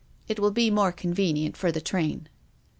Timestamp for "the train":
1.71-2.27